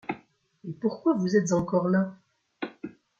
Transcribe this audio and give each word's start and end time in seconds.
Mais 0.63 0.73
pourquoi 0.73 1.13
vous 1.13 1.35
êtes 1.35 1.51
encore 1.51 1.87
là? 1.87 2.17